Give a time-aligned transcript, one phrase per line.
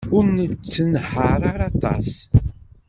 [0.15, 2.11] Ur nettenhaṛ ara aṭas.